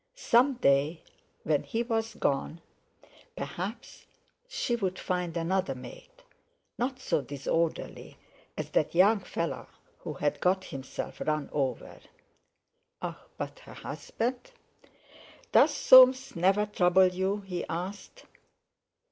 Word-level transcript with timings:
Some 0.15 0.55
day 0.55 1.03
when 1.43 1.61
he 1.61 1.83
was 1.83 2.15
gone, 2.15 2.59
perhaps, 3.35 4.07
she 4.47 4.75
would 4.75 4.97
find 4.97 5.37
another 5.37 5.75
mate—not 5.75 6.99
so 6.99 7.21
disorderly 7.21 8.17
as 8.57 8.71
that 8.71 8.95
young 8.95 9.19
fellow 9.19 9.67
who 9.99 10.13
had 10.13 10.39
got 10.39 10.63
himself 10.63 11.21
run 11.23 11.49
over. 11.53 11.99
Ah! 12.99 13.21
but 13.37 13.59
her 13.59 13.75
husband? 13.75 14.49
"Does 15.51 15.71
Soames 15.71 16.35
never 16.35 16.65
trouble 16.65 17.05
you?" 17.09 17.41
he 17.41 17.63
asked. 17.67 18.25